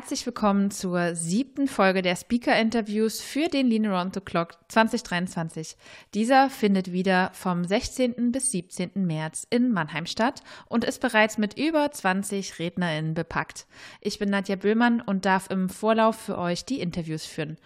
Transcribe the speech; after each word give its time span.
Herzlich 0.00 0.24
willkommen 0.26 0.70
zur 0.70 1.16
siebten 1.16 1.66
Folge 1.66 2.02
der 2.02 2.14
Speaker-Interviews 2.14 3.20
für 3.20 3.48
den 3.48 3.66
Lean 3.66 3.84
Around 3.84 4.14
the 4.14 4.20
Clock 4.20 4.52
2023. 4.68 5.76
Dieser 6.14 6.50
findet 6.50 6.92
wieder 6.92 7.32
vom 7.32 7.64
16. 7.64 8.30
bis 8.30 8.52
17. 8.52 8.92
März 8.94 9.44
in 9.50 9.72
Mannheim 9.72 10.06
statt 10.06 10.44
und 10.68 10.84
ist 10.84 11.00
bereits 11.00 11.36
mit 11.36 11.58
über 11.58 11.90
20 11.90 12.60
RednerInnen 12.60 13.14
bepackt. 13.14 13.66
Ich 14.00 14.20
bin 14.20 14.30
Nadja 14.30 14.54
Böhlmann 14.54 15.00
und 15.00 15.24
darf 15.24 15.50
im 15.50 15.68
Vorlauf 15.68 16.14
für 16.14 16.38
euch 16.38 16.64
die 16.64 16.78
Interviews 16.78 17.26
führen. 17.26 17.56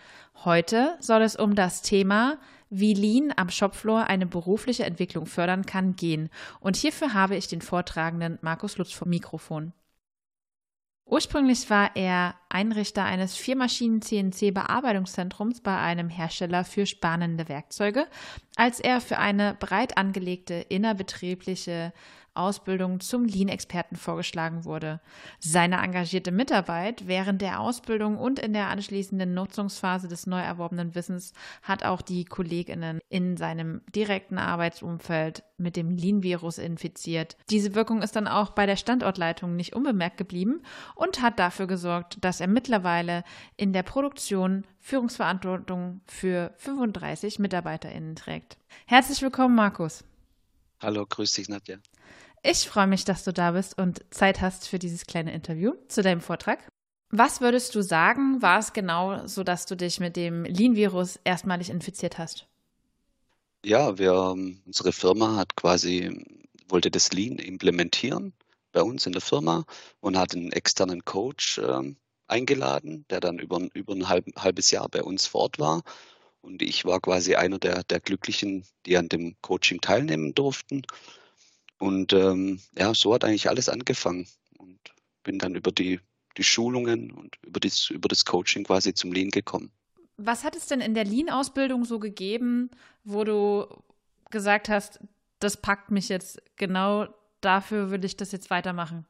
Heute 0.43 0.97
soll 1.01 1.21
es 1.21 1.37
um 1.37 1.55
das 1.55 1.83
Thema 1.83 2.39
wie 2.71 2.95
Lean 2.95 3.35
am 3.37 3.51
Shopfloor 3.51 4.05
eine 4.05 4.25
berufliche 4.25 4.87
Entwicklung 4.87 5.27
fördern 5.27 5.67
kann, 5.67 5.97
gehen. 5.97 6.31
Und 6.61 6.77
hierfür 6.77 7.13
habe 7.13 7.37
ich 7.37 7.49
den 7.49 7.61
Vortragenden 7.61 8.39
Markus 8.41 8.79
Lutz 8.79 8.93
vom 8.93 9.11
Mikrofon. 9.11 9.75
Ursprünglich 11.13 11.69
war 11.69 11.91
er 11.95 12.37
Einrichter 12.49 13.05
eines 13.05 13.37
Viermaschinen-CNC-Bearbeitungszentrums 13.37 15.61
bei 15.61 15.77
einem 15.77 16.09
Hersteller 16.09 16.65
für 16.65 16.87
spannende 16.87 17.51
Werkzeuge, 17.51 18.07
als 18.57 18.81
er 18.81 19.03
für 19.03 19.19
eine 19.19 19.55
breit 19.61 19.99
angelegte 19.99 20.55
innerbetriebliche 20.55 21.93
Ausbildung 22.35 23.01
zum 23.01 23.25
Lean-Experten 23.25 23.97
vorgeschlagen 23.97 24.65
wurde. 24.65 25.01
Seine 25.39 25.83
engagierte 25.83 26.33
Mitarbeit 26.33 27.07
während 27.07 27.43
der 27.43 27.61
Ausbildung 27.61 28.17
und 28.17 28.39
in 28.39 28.53
der 28.53 28.69
anschließenden 28.69 29.35
Nutzungsphase 29.35 30.09
des 30.09 30.27
neu 30.27 30.41
erworbenen 30.41 30.95
Wissens 30.95 31.35
hat 31.63 31.85
auch 31.85 32.01
die 32.01 32.25
Kolleginnen 32.25 33.01
in 33.09 33.37
seinem 33.37 33.83
direkten 33.95 34.39
Arbeitsumfeld 34.39 35.43
mit 35.59 35.77
dem 35.77 35.91
Lean-Virus 35.91 36.59
infiziert. 36.59 37.37
Diese 37.51 37.75
Wirkung 37.75 38.03
ist 38.03 38.17
dann 38.17 38.27
auch 38.27 38.51
bei 38.51 38.67
der 38.67 38.77
Standortleitung 38.77 39.55
nicht 39.55 39.75
unbemerkt 39.75 40.17
geblieben 40.17 40.63
und 40.95 41.23
hat 41.23 41.39
dafür 41.39 41.67
gesorgt, 41.67 42.19
dass 42.23 42.41
er 42.41 42.49
mittlerweile 42.49 43.25
in 43.57 43.73
der 43.73 43.83
Produktion 43.83 44.65
Führungsverantwortung 44.81 46.01
für 46.07 46.53
35 46.57 47.39
MitarbeiterInnen 47.39 48.17
trägt. 48.17 48.57
Herzlich 48.87 49.23
willkommen, 49.23 49.55
Markus. 49.55 50.05
Hallo, 50.81 51.07
grüß 51.09 51.33
dich, 51.33 51.49
Nadja. 51.49 51.77
Ich 52.45 52.69
freue 52.69 52.89
mich, 52.89 53.05
dass 53.05 53.23
du 53.23 53.33
da 53.33 53.53
bist 53.53 53.79
und 53.79 54.05
Zeit 54.11 54.41
hast 54.41 54.69
für 54.69 54.81
dieses 54.81 55.07
kleine 55.07 55.33
Interview 55.33 55.75
zu 55.87 56.03
deinem 56.03 56.21
Vortrag. 56.21 56.67
Was 57.11 57.41
würdest 57.41 57.75
du 57.75 57.83
sagen, 57.83 58.43
war 58.43 58.59
es 58.59 58.73
genau 58.73 59.27
so, 59.27 59.45
dass 59.45 59.67
du 59.67 59.77
dich 59.77 60.01
mit 60.01 60.17
dem 60.17 60.45
Lean-Virus 60.45 61.21
erstmalig 61.23 61.71
infiziert 61.71 62.19
hast? 62.19 62.49
Ja, 63.65 63.97
wir, 63.97 64.35
unsere 64.67 64.93
Firma 64.93 65.37
hat 65.37 65.55
quasi, 65.55 66.25
wollte 66.69 66.91
das 66.91 67.13
Lean 67.13 67.37
implementieren 67.37 68.33
bei 68.73 68.83
uns 68.83 69.07
in 69.07 69.13
der 69.13 69.21
Firma 69.21 69.65
und 70.01 70.19
hat 70.19 70.35
einen 70.35 70.51
externen 70.51 71.05
Coach 71.05 71.59
äh, 71.59 71.95
eingeladen, 72.27 73.05
der 73.11 73.21
dann 73.21 73.39
über, 73.39 73.61
über 73.75 73.93
ein 73.93 74.09
halb, 74.09 74.27
halbes 74.37 74.73
Jahr 74.73 74.89
bei 74.89 75.05
uns 75.05 75.27
vor 75.27 75.43
Ort 75.43 75.59
war. 75.61 75.83
Und 76.41 76.61
ich 76.61 76.85
war 76.85 76.99
quasi 76.99 77.37
einer 77.37 77.61
der, 77.61 77.85
der 77.85 78.01
Glücklichen, 78.01 78.65
die 78.85 78.97
an 78.97 79.09
dem 79.09 79.37
Coaching 79.43 79.81
teilnehmen 79.81 80.35
durften. 80.35 80.83
Und 81.83 82.13
ähm, 82.13 82.61
ja, 82.79 82.95
so 82.95 83.13
hat 83.13 83.25
eigentlich 83.25 83.49
alles 83.49 83.69
angefangen 83.69 84.29
und 84.57 84.79
bin 85.25 85.41
dann 85.41 85.57
über 85.57 85.73
die, 85.73 85.99
die 86.37 86.45
Schulungen 86.45 87.11
und 87.11 87.35
über 87.43 87.59
das, 87.59 87.91
über 87.91 88.09
das 88.09 88.25
Coaching 88.25 88.63
quasi 88.63 88.95
zum 88.95 89.13
Lean 89.13 89.31
gekommen. 89.31 89.73
Was 90.17 90.45
hat 90.45 90.55
es 90.55 90.67
denn 90.67 90.81
in 90.81 90.95
der 90.95 91.05
Lean-Ausbildung 91.05 91.85
so 91.85 91.99
gegeben, 91.99 92.71
wo 93.03 93.25
du 93.25 93.67
gesagt 94.31 94.69
hast, 94.69 95.01
das 95.41 95.57
packt 95.57 95.91
mich 95.91 96.09
jetzt 96.09 96.41
genau 96.55 97.09
dafür 97.41 97.91
will 97.91 98.05
ich 98.05 98.17
das 98.17 98.31
jetzt 98.31 98.49
weitermachen? 98.51 99.05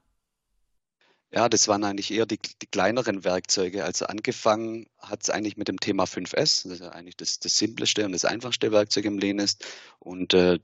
Ja, 1.30 1.50
das 1.50 1.68
waren 1.68 1.84
eigentlich 1.84 2.10
eher 2.10 2.24
die, 2.24 2.38
die 2.38 2.66
kleineren 2.66 3.22
Werkzeuge. 3.22 3.84
Also 3.84 4.06
angefangen 4.06 4.86
hat 4.98 5.24
es 5.24 5.28
eigentlich 5.28 5.58
mit 5.58 5.68
dem 5.68 5.78
Thema 5.78 6.04
5S, 6.04 6.62
das 6.62 6.64
ist 6.64 6.80
ja 6.80 6.88
eigentlich 6.88 7.18
das, 7.18 7.38
das 7.38 7.54
simpleste 7.58 8.06
und 8.06 8.12
das 8.12 8.24
einfachste 8.24 8.72
Werkzeug 8.72 9.04
im 9.04 9.18
Lean 9.18 9.40
ist. 9.40 9.62
Und 9.98 10.32
äh, 10.32 10.58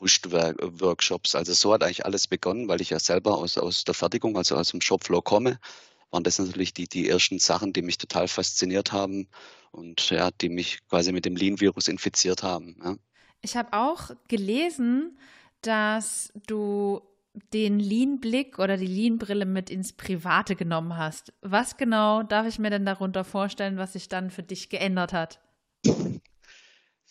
Rüstworkshops. 0.00 1.34
Also 1.34 1.52
so 1.52 1.72
hat 1.72 1.82
eigentlich 1.82 2.04
alles 2.04 2.26
begonnen, 2.26 2.68
weil 2.68 2.80
ich 2.80 2.90
ja 2.90 2.98
selber 2.98 3.38
aus, 3.38 3.58
aus 3.58 3.84
der 3.84 3.94
Fertigung, 3.94 4.36
also 4.36 4.56
aus 4.56 4.70
dem 4.70 4.80
Shopfloor 4.80 5.24
komme, 5.24 5.58
waren 6.10 6.24
das 6.24 6.38
natürlich 6.38 6.74
die, 6.74 6.88
die 6.88 7.08
ersten 7.08 7.38
Sachen, 7.38 7.72
die 7.72 7.82
mich 7.82 7.98
total 7.98 8.28
fasziniert 8.28 8.92
haben 8.92 9.28
und 9.70 10.10
ja, 10.10 10.30
die 10.30 10.50
mich 10.50 10.86
quasi 10.88 11.12
mit 11.12 11.24
dem 11.24 11.36
Lean-Virus 11.36 11.88
infiziert 11.88 12.42
haben. 12.42 12.76
Ja. 12.84 12.96
Ich 13.40 13.56
habe 13.56 13.72
auch 13.72 14.10
gelesen, 14.28 15.18
dass 15.62 16.32
du 16.46 17.00
den 17.52 17.78
Lean-Blick 17.80 18.58
oder 18.58 18.76
die 18.76 18.86
Lean-Brille 18.86 19.46
mit 19.46 19.70
ins 19.70 19.94
Private 19.94 20.54
genommen 20.54 20.96
hast. 20.96 21.32
Was 21.40 21.78
genau 21.78 22.22
darf 22.22 22.46
ich 22.46 22.58
mir 22.58 22.70
denn 22.70 22.84
darunter 22.84 23.24
vorstellen, 23.24 23.78
was 23.78 23.94
sich 23.94 24.08
dann 24.08 24.30
für 24.30 24.42
dich 24.42 24.68
geändert 24.68 25.14
hat? 25.14 25.40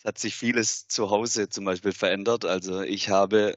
Es 0.02 0.08
hat 0.08 0.18
sich 0.18 0.34
vieles 0.34 0.88
zu 0.88 1.10
Hause 1.10 1.48
zum 1.48 1.64
Beispiel 1.64 1.92
verändert. 1.92 2.44
Also 2.44 2.80
ich 2.80 3.08
habe 3.08 3.56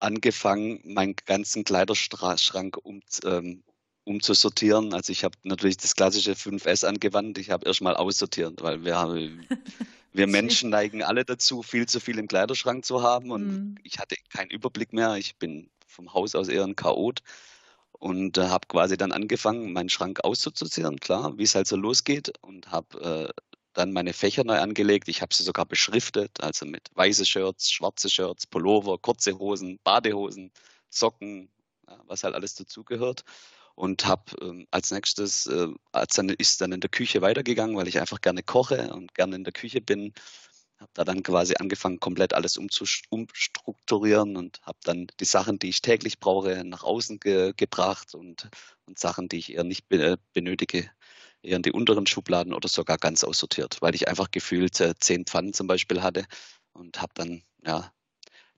angefangen, 0.00 0.80
meinen 0.84 1.16
ganzen 1.26 1.64
Kleiderschrank 1.64 2.78
um, 2.82 3.02
ähm, 3.24 3.62
umzusortieren. 4.04 4.94
Also 4.94 5.12
ich 5.12 5.22
habe 5.22 5.36
natürlich 5.42 5.76
das 5.76 5.94
klassische 5.94 6.32
5S 6.32 6.86
angewandt. 6.86 7.36
Ich 7.36 7.50
habe 7.50 7.66
erstmal 7.66 7.94
aussortiert, 7.94 8.62
weil 8.62 8.86
wir 8.86 8.96
haben, 8.96 9.46
wir 10.14 10.26
Menschen 10.26 10.70
neigen 10.70 11.02
alle 11.02 11.26
dazu, 11.26 11.62
viel 11.62 11.86
zu 11.86 12.00
viel 12.00 12.18
im 12.18 12.28
Kleiderschrank 12.28 12.86
zu 12.86 13.02
haben 13.02 13.30
und 13.30 13.46
mhm. 13.46 13.74
ich 13.82 13.98
hatte 13.98 14.16
keinen 14.30 14.50
Überblick 14.50 14.94
mehr. 14.94 15.16
Ich 15.16 15.36
bin 15.36 15.68
vom 15.86 16.14
Haus 16.14 16.34
aus 16.34 16.48
eher 16.48 16.64
ein 16.64 16.76
Chaot 16.76 17.20
und 17.92 18.38
äh, 18.38 18.48
habe 18.48 18.66
quasi 18.66 18.96
dann 18.96 19.12
angefangen, 19.12 19.74
meinen 19.74 19.90
Schrank 19.90 20.24
auszusortieren, 20.24 21.00
klar, 21.00 21.36
wie 21.36 21.42
es 21.42 21.54
halt 21.54 21.66
so 21.66 21.76
losgeht 21.76 22.32
und 22.40 22.70
habe 22.70 23.34
äh, 23.34 23.55
dann 23.76 23.92
meine 23.92 24.12
Fächer 24.12 24.44
neu 24.44 24.58
angelegt. 24.58 25.08
Ich 25.08 25.20
habe 25.22 25.34
sie 25.34 25.44
sogar 25.44 25.66
beschriftet, 25.66 26.40
also 26.40 26.64
mit 26.66 26.88
weiße 26.94 27.26
Shirts, 27.26 27.70
schwarze 27.70 28.08
Shirts, 28.08 28.46
Pullover, 28.46 28.98
kurze 28.98 29.38
Hosen, 29.38 29.78
Badehosen, 29.84 30.50
Socken, 30.88 31.50
ja, 31.88 32.00
was 32.06 32.24
halt 32.24 32.34
alles 32.34 32.54
dazugehört. 32.54 33.24
Und 33.74 34.06
habe 34.06 34.32
ähm, 34.40 34.66
als 34.70 34.90
nächstes, 34.90 35.46
äh, 35.46 35.68
als 35.92 36.14
dann 36.14 36.30
ist 36.30 36.60
dann 36.62 36.72
in 36.72 36.80
der 36.80 36.88
Küche 36.88 37.20
weitergegangen, 37.20 37.76
weil 37.76 37.88
ich 37.88 38.00
einfach 38.00 38.22
gerne 38.22 38.42
koche 38.42 38.92
und 38.94 39.14
gerne 39.14 39.36
in 39.36 39.44
der 39.44 39.52
Küche 39.52 39.82
bin. 39.82 40.14
Habe 40.78 40.90
da 40.94 41.04
dann 41.04 41.22
quasi 41.22 41.54
angefangen, 41.58 42.00
komplett 42.00 42.34
alles 42.34 42.56
umzustrukturieren 42.58 44.36
und 44.36 44.60
habe 44.62 44.78
dann 44.84 45.06
die 45.20 45.24
Sachen, 45.24 45.58
die 45.58 45.68
ich 45.70 45.82
täglich 45.82 46.18
brauche, 46.20 46.64
nach 46.64 46.82
außen 46.84 47.20
ge 47.20 47.52
gebracht 47.56 48.14
und, 48.14 48.48
und 48.86 48.98
Sachen, 48.98 49.28
die 49.28 49.38
ich 49.38 49.54
eher 49.54 49.64
nicht 49.64 49.88
be 49.88 50.18
benötige, 50.32 50.90
eher 51.46 51.56
in 51.56 51.62
die 51.62 51.72
unteren 51.72 52.06
Schubladen 52.06 52.52
oder 52.52 52.68
sogar 52.68 52.98
ganz 52.98 53.24
aussortiert, 53.24 53.78
weil 53.80 53.94
ich 53.94 54.08
einfach 54.08 54.30
gefühlt 54.30 54.80
äh, 54.80 54.94
zehn 54.98 55.24
Pfannen 55.24 55.52
zum 55.52 55.66
Beispiel 55.66 56.02
hatte 56.02 56.24
und 56.72 57.00
habe 57.00 57.12
dann 57.14 57.42
ja 57.64 57.92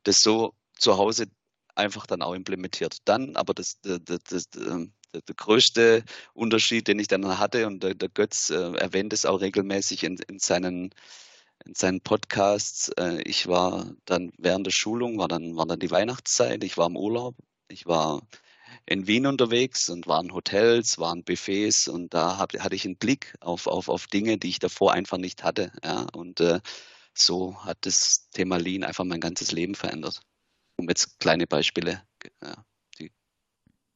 das 0.04 0.20
so 0.20 0.54
zu 0.74 0.96
Hause 0.96 1.26
einfach 1.74 2.06
dann 2.06 2.22
auch 2.22 2.34
implementiert. 2.34 2.98
Dann 3.04 3.36
aber 3.36 3.54
das, 3.54 3.80
das, 3.82 4.00
das, 4.04 4.18
das 4.24 4.48
ähm, 4.56 4.92
der, 5.14 5.22
der, 5.22 5.34
größte 5.34 6.04
Unterschied, 6.34 6.88
den 6.88 6.98
ich 6.98 7.08
dann 7.08 7.38
hatte, 7.38 7.66
und 7.66 7.82
der, 7.82 7.94
der 7.94 8.08
Götz 8.08 8.50
äh, 8.50 8.72
erwähnt 8.76 9.12
es 9.12 9.24
auch 9.24 9.40
regelmäßig 9.40 10.04
in, 10.04 10.18
in 10.28 10.38
seinen 10.38 10.90
in 11.64 11.74
seinen 11.74 12.00
Podcasts. 12.00 12.90
Äh, 12.98 13.22
ich 13.22 13.46
war 13.46 13.92
dann 14.04 14.32
während 14.38 14.66
der 14.66 14.72
Schulung, 14.72 15.18
war 15.18 15.28
dann, 15.28 15.56
war 15.56 15.66
dann 15.66 15.78
die 15.80 15.90
Weihnachtszeit, 15.90 16.62
ich 16.64 16.76
war 16.76 16.86
im 16.86 16.96
Urlaub, 16.96 17.36
ich 17.68 17.86
war 17.86 18.22
in 18.88 19.06
Wien 19.06 19.26
unterwegs 19.26 19.90
und 19.90 20.06
waren 20.06 20.32
Hotels, 20.32 20.98
waren 20.98 21.22
Buffets 21.22 21.88
und 21.88 22.14
da 22.14 22.38
hab, 22.38 22.54
hatte 22.54 22.74
ich 22.74 22.86
einen 22.86 22.96
Blick 22.96 23.34
auf, 23.40 23.66
auf, 23.66 23.88
auf 23.88 24.06
Dinge, 24.06 24.38
die 24.38 24.48
ich 24.48 24.58
davor 24.58 24.92
einfach 24.92 25.18
nicht 25.18 25.44
hatte. 25.44 25.72
Ja? 25.84 26.06
Und 26.14 26.40
äh, 26.40 26.60
so 27.12 27.62
hat 27.64 27.78
das 27.82 28.30
Thema 28.30 28.56
Lean 28.56 28.84
einfach 28.84 29.04
mein 29.04 29.20
ganzes 29.20 29.52
Leben 29.52 29.74
verändert. 29.74 30.22
Um 30.76 30.88
jetzt 30.88 31.18
kleine 31.20 31.46
Beispiele, 31.46 32.02
ja, 32.42 32.64
die 32.98 33.12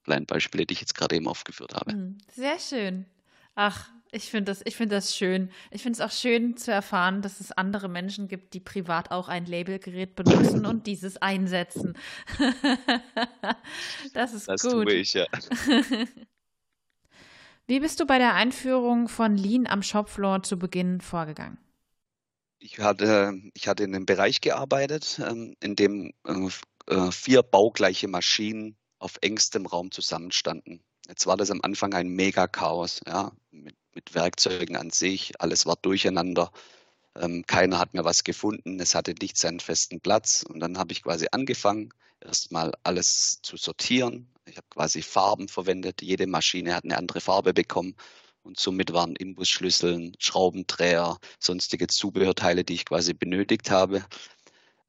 kleinen 0.05 0.27
Beispiele, 0.27 0.67
die 0.67 0.75
ich 0.75 0.81
jetzt 0.81 0.95
gerade 0.95 1.17
eben 1.17 1.29
aufgeführt 1.29 1.75
habe. 1.75 1.93
Hm, 1.93 2.19
sehr 2.29 2.59
schön. 2.59 3.07
Ach, 3.55 3.89
ich 4.13 4.31
finde 4.31 4.53
das, 4.53 4.61
ich 4.65 4.77
das 4.77 5.17
schön. 5.17 5.51
Ich 5.71 5.83
finde 5.83 5.97
es 5.97 6.01
auch 6.03 6.15
schön 6.15 6.57
zu 6.57 6.71
erfahren, 6.71 7.23
dass 7.23 7.41
es 7.41 7.51
andere 7.51 7.89
Menschen 7.89 8.29
gibt, 8.29 8.53
die 8.53 8.61
privat 8.61 9.11
auch 9.11 9.29
ein 9.29 9.47
Labelgerät 9.47 10.15
benutzen 10.15 10.67
und 10.67 10.87
dieses 10.87 11.17
einsetzen. 11.17 11.95
das 14.13 14.35
ist 14.35 14.49
das 14.49 14.63
gut. 14.63 14.73
Das 14.73 14.83
tue 14.85 14.93
ich, 14.93 15.15
ja. 15.15 15.27
Wie 17.67 17.81
bist 17.81 18.01
du 18.01 18.07
bei 18.07 18.19
der 18.19 18.35
Einführung 18.35 19.09
von 19.09 19.35
Lean 19.35 19.67
am 19.67 19.83
Shopfloor 19.83 20.43
zu 20.43 20.59
Beginn 20.59 21.01
vorgegangen? 21.01 21.57
Ich 22.59 22.79
hatte, 22.81 23.33
ich 23.55 23.67
hatte 23.67 23.83
in 23.85 23.95
einem 23.95 24.05
Bereich 24.05 24.43
gearbeitet, 24.43 25.23
ähm, 25.27 25.57
in 25.61 25.75
dem 25.75 26.13
äh, 26.27 26.49
äh, 26.87 27.11
vier 27.11 27.43
baugleiche 27.43 28.09
Maschinen 28.09 28.77
auf 28.99 29.17
engstem 29.23 29.65
Raum 29.65 29.91
zusammenstanden. 29.91 30.85
Jetzt 31.09 31.27
war 31.27 31.39
das 31.39 31.51
am 31.51 31.61
Anfang 31.63 31.95
ein 31.95 32.09
Mega-Chaos, 32.09 33.01
ja, 33.07 33.33
mit 33.95 34.15
Werkzeugen 34.15 34.77
an 34.77 34.91
sich. 34.91 35.33
Alles 35.41 35.67
war 35.67 35.77
durcheinander. 35.77 36.51
Ähm, 37.17 37.45
keiner 37.47 37.79
hat 37.79 37.95
mir 37.95 38.05
was 38.05 38.25
gefunden. 38.25 38.81
Es 38.81 38.95
hatte 38.95 39.15
nicht 39.21 39.37
seinen 39.37 39.61
festen 39.61 40.01
Platz. 40.01 40.45
Und 40.49 40.61
dann 40.61 40.79
habe 40.79 40.93
ich 40.93 41.03
quasi 41.03 41.27
angefangen, 41.33 41.93
erstmal 42.21 42.73
alles 42.83 43.41
zu 43.43 43.57
sortieren, 43.57 44.29
Ich 44.47 44.57
habe 44.57 44.67
quasi 44.71 45.03
Farben 45.03 45.49
verwendet. 45.49 46.03
Jede 46.03 46.27
Maschine 46.27 46.75
hat 46.75 46.85
eine 46.85 46.97
andere 46.99 47.21
Farbe 47.21 47.53
bekommen. 47.55 47.95
Und 48.43 48.59
somit 48.59 48.93
waren 48.93 49.15
Imbusschlüsseln, 49.17 50.15
Schraubendreher, 50.19 51.19
sonstige 51.39 51.87
Zubehörteile, 51.87 52.65
die 52.65 52.75
ich 52.75 52.85
quasi 52.85 53.15
benötigt 53.15 53.71
habe, 53.71 54.05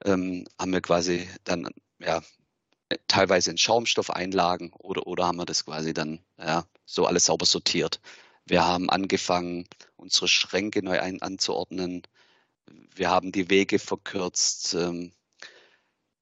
ähm, 0.05 0.45
haben 0.59 0.73
wir 0.73 0.81
quasi 0.81 1.27
dann 1.43 1.69
ja, 1.99 2.21
teilweise 3.07 3.51
in 3.51 3.57
Schaumstoffeinlagen 3.57 4.71
oder, 4.73 5.07
oder 5.07 5.27
haben 5.27 5.37
wir 5.37 5.45
das 5.45 5.65
quasi 5.65 5.93
dann 5.93 6.19
ja, 6.37 6.65
so 6.85 7.05
alles 7.05 7.25
sauber 7.25 7.45
sortiert. 7.45 8.01
Wir 8.45 8.65
haben 8.65 8.89
angefangen, 8.89 9.67
unsere 9.95 10.27
Schränke 10.27 10.83
neu 10.83 10.99
ein, 10.99 11.21
anzuordnen. 11.21 12.03
Wir 12.95 13.09
haben 13.09 13.31
die 13.31 13.49
Wege 13.49 13.79
verkürzt. 13.79 14.73
Ähm, 14.73 15.11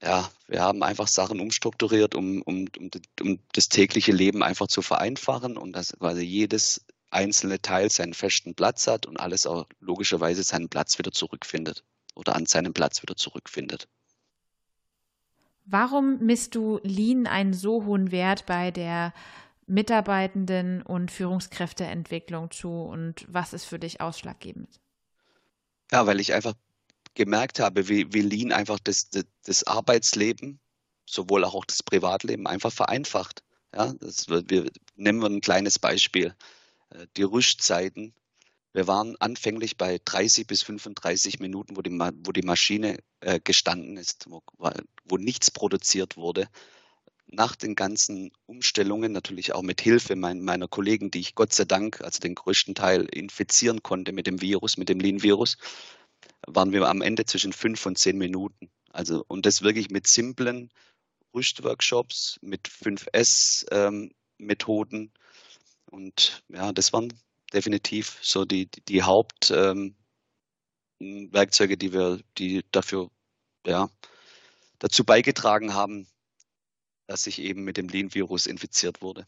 ja, 0.01 0.29
wir 0.47 0.62
haben 0.62 0.83
einfach 0.83 1.07
Sachen 1.07 1.39
umstrukturiert, 1.39 2.15
um, 2.15 2.41
um, 2.41 2.68
um, 2.77 2.89
um 3.21 3.39
das 3.53 3.69
tägliche 3.69 4.12
Leben 4.12 4.44
einfach 4.44 4.68
zu 4.68 4.81
vereinfachen 4.81 5.57
und 5.57 5.73
dass 5.73 5.94
quasi 5.94 6.23
jedes 6.23 6.85
einzelne 7.12 7.62
Teil 7.62 7.89
seinen 7.91 8.13
festen 8.13 8.56
Platz 8.56 8.88
hat 8.88 9.06
und 9.06 9.19
alles 9.19 9.45
auch 9.45 9.67
logischerweise 9.79 10.44
seinen 10.44 10.69
Platz 10.69 10.97
wieder 10.97 11.12
zurückfindet 11.12 11.83
oder 12.15 12.35
an 12.35 12.45
seinen 12.45 12.74
Platz 12.74 13.01
wieder 13.01 13.15
zurückfindet. 13.15 13.88
Warum 15.65 16.19
misst 16.19 16.56
du 16.56 16.79
Lean 16.83 17.27
einen 17.27 17.53
so 17.53 17.85
hohen 17.85 18.12
Wert 18.12 18.45
bei 18.45 18.71
der 18.71 19.13
Mitarbeitenden 19.71 20.81
und 20.81 21.12
Führungskräfteentwicklung 21.12 22.51
zu 22.51 22.69
und 22.69 23.25
was 23.27 23.53
ist 23.53 23.65
für 23.65 23.79
dich 23.79 24.01
ausschlaggebend? 24.01 24.81
Ja, 25.91 26.06
weil 26.06 26.19
ich 26.19 26.33
einfach 26.33 26.53
gemerkt 27.13 27.59
habe, 27.59 27.88
wie, 27.88 28.13
wie 28.13 28.21
Lean 28.21 28.51
einfach 28.51 28.79
das, 28.79 29.09
das, 29.09 29.25
das 29.44 29.63
Arbeitsleben, 29.63 30.59
sowohl 31.06 31.45
auch 31.45 31.65
das 31.65 31.83
Privatleben 31.83 32.47
einfach 32.47 32.71
vereinfacht. 32.71 33.44
Ja, 33.73 33.94
das, 33.94 34.27
wir 34.27 34.69
nehmen 34.95 35.21
wir 35.21 35.29
ein 35.29 35.41
kleines 35.41 35.79
Beispiel. 35.79 36.35
Äh, 36.89 37.07
die 37.15 37.24
Rüstzeiten. 37.24 38.13
Wir 38.74 38.88
waren 38.88 39.15
anfänglich 39.19 39.77
bei 39.77 40.00
30 40.03 40.47
bis 40.47 40.63
35 40.63 41.39
Minuten, 41.39 41.75
wo 41.75 41.81
die, 41.81 41.91
wo 41.91 42.31
die 42.31 42.41
Maschine 42.41 43.00
äh, 43.21 43.39
gestanden 43.41 43.97
ist, 43.97 44.25
wo, 44.29 44.41
wo 45.06 45.17
nichts 45.17 45.51
produziert 45.51 46.15
wurde. 46.15 46.47
Nach 47.33 47.55
den 47.55 47.75
ganzen 47.75 48.33
Umstellungen, 48.45 49.13
natürlich 49.13 49.53
auch 49.53 49.61
mit 49.61 49.79
Hilfe 49.79 50.17
mein, 50.17 50.41
meiner 50.41 50.67
Kollegen, 50.67 51.11
die 51.11 51.21
ich 51.21 51.33
Gott 51.33 51.53
sei 51.53 51.63
Dank, 51.63 52.01
also 52.01 52.19
den 52.19 52.35
größten 52.35 52.75
Teil, 52.75 53.05
infizieren 53.05 53.81
konnte 53.81 54.11
mit 54.11 54.27
dem 54.27 54.41
Virus, 54.41 54.75
mit 54.75 54.89
dem 54.89 54.99
Lean-Virus, 54.99 55.55
waren 56.45 56.73
wir 56.73 56.85
am 56.87 57.01
Ende 57.01 57.23
zwischen 57.25 57.53
fünf 57.53 57.85
und 57.85 57.97
zehn 57.97 58.17
Minuten. 58.17 58.69
Also, 58.91 59.23
und 59.27 59.45
das 59.45 59.61
wirklich 59.61 59.89
mit 59.89 60.07
simplen 60.07 60.73
Rüstworkshops, 61.33 62.37
mit 62.41 62.67
5S-Methoden, 62.67 64.99
ähm, 64.99 65.11
und 65.91 66.41
ja, 66.47 66.71
das 66.71 66.93
waren 66.93 67.13
definitiv 67.53 68.17
so 68.21 68.45
die, 68.45 68.69
die 68.87 69.03
Hauptwerkzeuge, 69.03 69.93
ähm, 70.99 71.79
die 71.79 71.93
wir, 71.93 72.19
die 72.37 72.63
dafür, 72.71 73.11
ja, 73.65 73.89
dazu 74.79 75.03
beigetragen 75.03 75.73
haben, 75.73 76.07
dass 77.11 77.27
ich 77.27 77.41
eben 77.41 77.65
mit 77.65 77.75
dem 77.75 77.89
Lean-Virus 77.89 78.45
infiziert 78.45 79.01
wurde. 79.01 79.25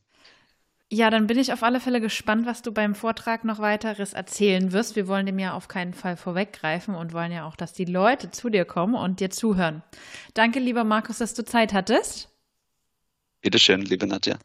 Ja, 0.89 1.09
dann 1.09 1.27
bin 1.27 1.37
ich 1.37 1.51
auf 1.51 1.63
alle 1.63 1.81
Fälle 1.81 1.99
gespannt, 1.99 2.45
was 2.45 2.61
du 2.61 2.71
beim 2.71 2.95
Vortrag 2.95 3.43
noch 3.43 3.59
weiteres 3.59 4.13
erzählen 4.13 4.71
wirst. 4.71 4.95
Wir 4.95 5.07
wollen 5.07 5.25
dem 5.25 5.37
ja 5.39 5.53
auf 5.53 5.67
keinen 5.67 5.93
Fall 5.93 6.15
vorweggreifen 6.15 6.95
und 6.95 7.13
wollen 7.13 7.31
ja 7.31 7.45
auch, 7.45 7.55
dass 7.55 7.73
die 7.73 7.85
Leute 7.85 8.31
zu 8.31 8.49
dir 8.49 8.63
kommen 8.63 8.95
und 8.95 9.19
dir 9.19 9.31
zuhören. 9.31 9.83
Danke, 10.33 10.59
lieber 10.59 10.83
Markus, 10.83 11.17
dass 11.17 11.33
du 11.33 11.43
Zeit 11.43 11.73
hattest. 11.73 12.29
Bitteschön, 13.41 13.81
liebe 13.81 14.07
Nadja. 14.07 14.37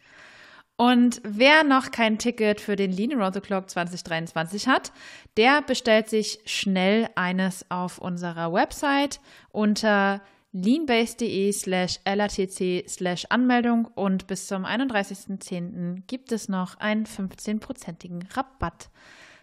Und 0.77 1.21
wer 1.23 1.65
noch 1.65 1.91
kein 1.93 2.19
Ticket 2.19 2.61
für 2.61 2.77
den 2.77 2.91
Lean 2.91 3.13
Around 3.13 3.35
the 3.35 3.41
Clock 3.41 3.71
2023 3.71 4.67
hat, 4.67 4.91
der 5.37 5.63
bestellt 5.63 6.09
sich 6.09 6.41
schnell 6.45 7.09
eines 7.15 7.71
auf 7.71 7.99
unserer 7.99 8.53
Website 8.53 9.21
unter 9.51 10.23
leanbase.de 10.53 11.53
slash 11.53 12.01
latc 12.05 12.85
slash 12.89 13.27
Anmeldung 13.29 13.87
und 13.87 14.27
bis 14.27 14.47
zum 14.47 14.65
31.10. 14.65 16.03
gibt 16.07 16.33
es 16.33 16.49
noch 16.49 16.79
einen 16.79 17.05
15-prozentigen 17.05 18.25
Rabatt. 18.35 18.91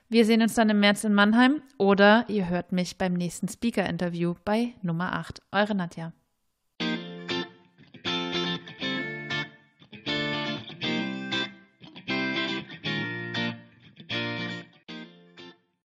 Wir 0.09 0.25
sehen 0.25 0.41
uns 0.41 0.53
dann 0.53 0.69
im 0.69 0.79
März 0.79 1.03
in 1.03 1.13
Mannheim 1.13 1.61
oder 1.77 2.25
ihr 2.27 2.49
hört 2.49 2.71
mich 2.71 2.97
beim 2.97 3.13
nächsten 3.13 3.47
Speaker-Interview 3.47 4.35
bei 4.45 4.73
Nummer 4.81 5.13
8. 5.13 5.41
Eure 5.51 5.75
Nadja. 5.75 6.13